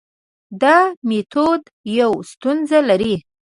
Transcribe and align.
دا 0.61 0.77
میتود 1.07 1.63
یوه 1.97 2.19
ستونزه 2.31 2.79
لري. 2.89 3.15